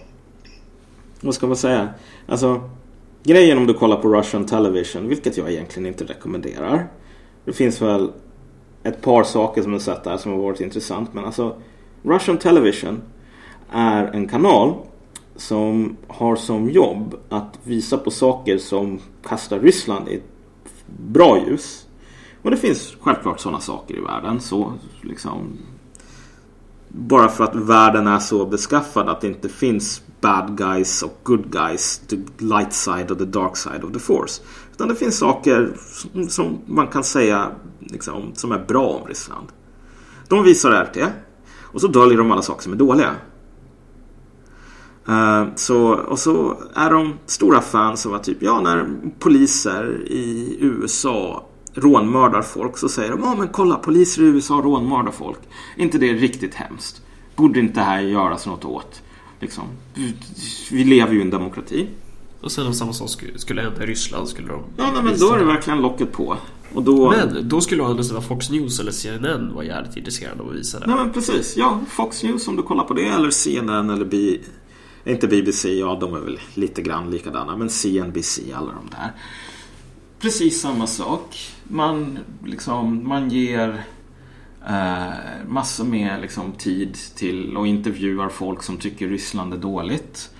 [1.20, 1.88] Vad ska man säga?
[2.26, 2.70] Alltså,
[3.22, 6.86] grejen om du kollar på Russian Television, vilket jag egentligen inte rekommenderar.
[7.44, 8.12] Det finns väl
[8.82, 11.14] ett par saker som jag sett där som har varit intressant.
[11.14, 11.56] Men alltså,
[12.02, 13.02] Russian Television
[13.72, 14.74] är en kanal
[15.36, 20.32] som har som jobb att visa på saker som kastar Ryssland i ett
[20.86, 21.86] bra ljus.
[22.42, 24.40] Och det finns självklart sådana saker i världen.
[24.40, 25.58] Så liksom
[26.88, 31.52] bara för att världen är så beskaffad att det inte finns bad guys och good
[31.52, 31.98] guys.
[31.98, 34.42] The light side och the dark side of the force.
[34.72, 37.50] Utan det finns saker som, som man kan säga
[37.80, 39.46] liksom, som är bra om Ryssland.
[40.28, 40.98] De visar RT
[41.60, 43.10] och så döljer de alla saker som är dåliga.
[45.08, 48.86] Eh, så, och så är de stora fans av att typ, ja, när
[49.18, 55.12] poliser i USA rånmördar folk så säger de ja men kolla poliser i USA rånmördar
[55.12, 55.38] folk.
[55.76, 57.02] inte det riktigt hemskt?
[57.36, 59.02] Borde inte det här göras något åt?
[59.40, 59.64] Liksom.
[60.70, 61.88] Vi lever ju i en demokrati.
[62.40, 64.62] Och sen om samma sak skulle, skulle hända i Ryssland skulle de...
[64.76, 66.36] Ja nej, men då är det verkligen locket på.
[66.74, 67.10] Och då...
[67.10, 70.54] Men då skulle å andra sidan Fox News eller CNN vara jävligt intresserade av att
[70.56, 70.86] visa det.
[70.86, 71.56] Nej men precis.
[71.56, 74.38] Ja, Fox News om du kollar på det eller CNN eller B...
[75.04, 77.56] Inte BBC, ja de är väl lite grann likadana.
[77.56, 79.12] Men CNBC, alla de där.
[80.20, 81.38] Precis samma sak.
[81.64, 83.84] Man, liksom, man ger
[84.68, 85.12] eh,
[85.48, 90.30] massor med liksom, tid till och intervjuar folk som tycker Ryssland är dåligt.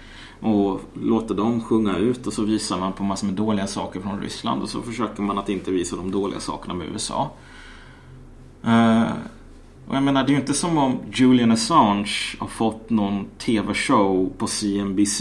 [0.41, 4.21] Och låter dem sjunga ut och så visar man på massor med dåliga saker från
[4.21, 7.31] Ryssland och så försöker man att inte visa de dåliga sakerna med USA.
[8.65, 9.13] Eh,
[9.89, 14.33] och jag menar, det är ju inte som om Julian Assange har fått någon TV-show
[14.39, 15.18] på CNBC.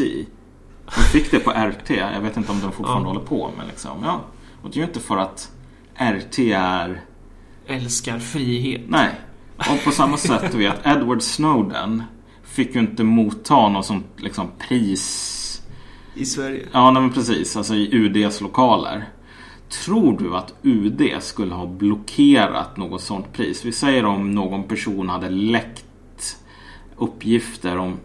[0.96, 1.90] De fick det på RT.
[1.90, 3.14] Jag vet inte om de fortfarande Ja.
[3.14, 3.98] håller på med liksom.
[4.04, 4.20] Ja.
[4.62, 5.52] Och det är ju inte för att
[5.96, 7.02] RT är...
[7.68, 8.82] Älskar frihet.
[8.88, 9.10] Nej.
[9.58, 12.04] Och på samma sätt, vet, Edward Snowden
[12.44, 15.38] fick ju inte motta något sånt liksom pris.
[16.16, 16.68] I Sverige.
[16.72, 17.58] Ja, nej, men precis.
[17.58, 19.10] Alltså i UDs lokaler.
[19.72, 23.66] Tror du att UD skulle ha blockerat något sånt pris?
[23.66, 25.86] Vi säger om någon person hade läckt
[26.98, 27.98] uppgifter om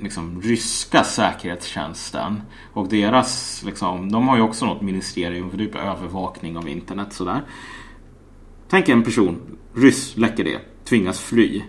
[0.00, 6.56] liksom, ryska säkerhetstjänsten och deras, liksom, de har ju också något ministerium för typ övervakning
[6.56, 7.42] av internet sådär.
[8.68, 9.40] Tänk en person,
[9.74, 11.62] ryss, läcker det, tvingas fly.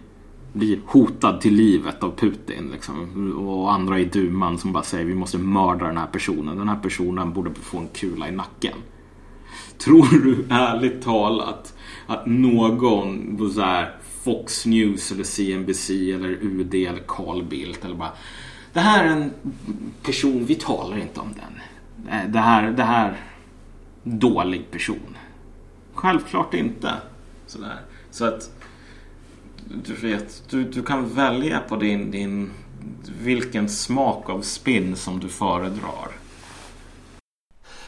[0.54, 3.34] Blir hotad till livet av Putin liksom.
[3.48, 6.58] och andra i duman som bara säger vi måste mörda den här personen.
[6.58, 8.78] Den här personen borde få en kula i nacken.
[9.84, 11.74] Tror du ärligt talat
[12.08, 17.96] att någon på så här Fox News eller CNBC eller UD eller Carl Bildt eller
[17.96, 18.12] bara
[18.74, 19.32] Det här är en
[20.04, 21.62] person, vi talar inte om den.
[22.14, 23.18] Eh, det här, det här
[24.04, 25.18] dålig person.
[25.94, 26.92] Självklart inte.
[27.48, 27.80] Sådär.
[28.12, 28.52] Så att
[29.84, 32.52] du vet, du, du kan välja på din, din
[33.22, 36.12] vilken smak av spinn som du föredrar.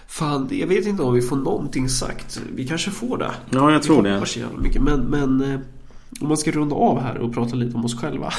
[0.08, 2.42] Fan, jag vet inte om vi får någonting sagt.
[2.56, 3.32] Vi kanske får det.
[3.50, 4.26] Ja, jag tror det.
[4.26, 4.82] så jävla mycket.
[4.82, 5.60] Men, men eh,
[6.22, 8.34] om man ska runda av här och prata lite om oss själva.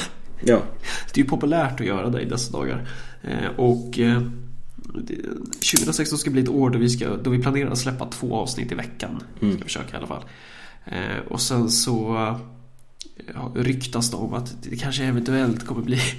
[0.45, 0.61] Ja.
[1.13, 2.87] Det är ju populärt att göra det i dessa dagar.
[3.21, 4.21] Eh, och eh,
[5.07, 5.15] det-
[5.71, 8.71] 2016 ska bli ett år då vi, ska, då vi planerar att släppa två avsnitt
[8.71, 9.23] i veckan.
[9.37, 10.23] Ska vi försöka i alla fall.
[10.85, 12.17] Eh, och sen så
[13.27, 15.99] eh, ryktas det om att det kanske eventuellt kommer bli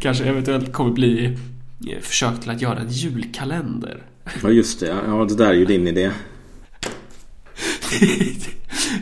[0.00, 1.32] Kanske eventuellt kommer bli eh,
[2.00, 4.02] försök till att göra en julkalender.
[4.42, 4.96] ja, just det.
[5.06, 6.10] Ja, det där är ju din idé.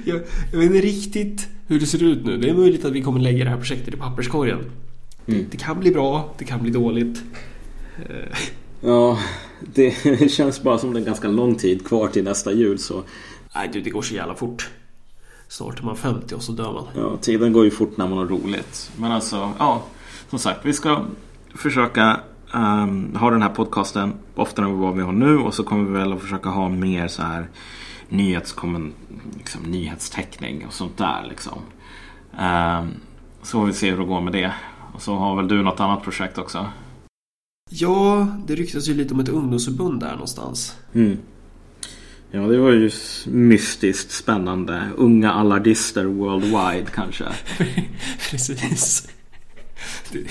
[0.05, 0.21] jag,
[0.53, 2.37] jag vet inte riktigt hur det ser ut nu.
[2.39, 4.59] Det är möjligt att vi kommer lägga det här projektet i papperskorgen.
[5.27, 5.47] Mm.
[5.51, 7.23] Det kan bli bra, det kan bli dåligt.
[7.99, 8.39] Eh,
[8.83, 9.19] Ja,
[9.61, 13.03] det känns bara som det är ganska lång tid kvar till nästa jul så
[13.55, 14.71] Nej du, det går så jävla fort.
[15.49, 16.85] Snart är man 50 och så dör man.
[16.95, 18.91] ja, tiden går ju fort när man har roligt.
[18.97, 19.83] Men alltså, ja,
[20.31, 21.05] som sagt, vi ska
[21.55, 22.21] försöka
[22.55, 25.99] ehm, ha den här podcasten oftare än vad vi har nu och så kommer vi
[25.99, 27.49] väl att försöka ha mer så här
[28.09, 28.93] nyhetskommen,
[29.37, 31.59] liksom, nyhetstäckning och sånt där liksom.
[32.39, 32.89] Ehm,
[33.43, 34.53] så får vi se hur det går med det.
[34.95, 36.67] Och så har väl du något annat projekt också?
[37.71, 40.77] Ja, det ryktas ju lite om ett ungdomsförbund där någonstans.
[40.95, 41.19] Mm.
[42.31, 42.91] Ja, det var ju
[43.27, 44.89] mystiskt spännande.
[44.97, 47.25] Unga alardister worldwide kanske.
[48.31, 49.09] Precis.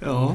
[0.00, 0.34] Ja.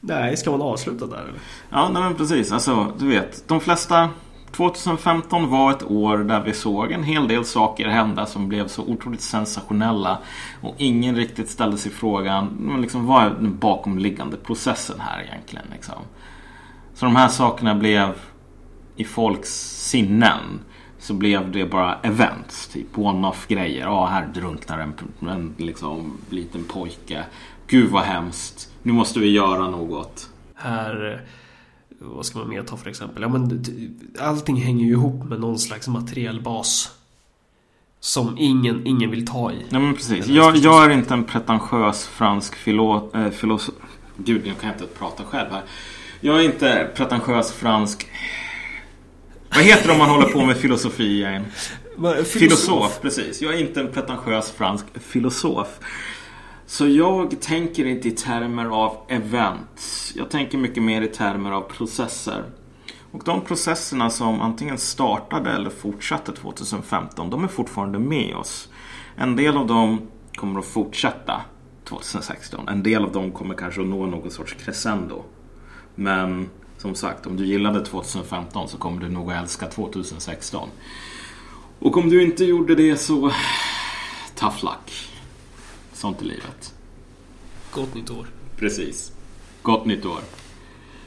[0.00, 1.40] Nej, ska man avsluta där eller?
[1.70, 2.52] Ja, nej men precis.
[2.52, 3.48] Alltså, du vet.
[3.48, 4.10] De flesta...
[4.52, 8.82] 2015 var ett år där vi såg en hel del saker hända som blev så
[8.82, 10.18] otroligt sensationella.
[10.60, 15.66] Och ingen riktigt ställde sig frågan, men liksom, vad är den bakomliggande processen här egentligen?
[15.72, 16.02] Liksom?
[16.94, 18.14] Så de här sakerna blev
[18.96, 19.50] i folks
[19.90, 20.60] sinnen
[20.98, 23.80] så blev det bara events, typ one-off grejer.
[23.80, 24.94] Ja, här drunknar en,
[25.28, 27.24] en liksom, liten pojke.
[27.66, 28.71] Gud vad hemskt.
[28.82, 30.30] Nu måste vi göra något.
[30.54, 31.18] Här, eh,
[31.98, 33.22] vad ska man mer ta för exempel?
[33.22, 33.64] Ja, men
[34.20, 36.90] allting hänger ju ihop med någon slags materiell bas.
[38.00, 39.56] Som ingen, ingen vill ta i.
[39.70, 40.26] Ja men precis.
[40.26, 40.64] Jag, förstås.
[40.64, 43.74] jag är inte en pretentiös fransk filo, äh, filosof...
[44.16, 45.62] Gud, jag kan inte prata själv här.
[46.20, 48.06] Jag är inte pretentiös fransk
[49.54, 51.44] Vad heter det om man håller på med filosofi igen?
[51.96, 53.42] Va- Filosof, precis.
[53.42, 55.68] Jag är inte en pretentiös fransk filosof.
[56.72, 60.12] Så jag tänker inte i termer av events.
[60.16, 62.44] Jag tänker mycket mer i termer av processer.
[63.10, 68.68] Och de processerna som antingen startade eller fortsatte 2015, de är fortfarande med oss.
[69.16, 70.00] En del av dem
[70.34, 71.40] kommer att fortsätta
[71.84, 72.68] 2016.
[72.68, 75.24] En del av dem kommer kanske att nå någon sorts crescendo.
[75.94, 80.68] Men som sagt, om du gillade 2015 så kommer du nog att älska 2016.
[81.78, 83.32] Och om du inte gjorde det så...
[84.34, 85.11] Tough luck.
[86.02, 86.74] Sånt är livet.
[87.70, 88.26] Gott nytt år.
[88.56, 89.12] Precis.
[89.62, 90.20] Gott nytt år.